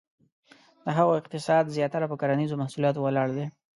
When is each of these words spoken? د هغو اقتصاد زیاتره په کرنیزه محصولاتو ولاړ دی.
د 0.83 0.85
هغو 0.97 1.13
اقتصاد 1.19 1.73
زیاتره 1.75 2.05
په 2.11 2.15
کرنیزه 2.21 2.55
محصولاتو 2.61 2.99
ولاړ 3.05 3.27
دی. 3.37 3.45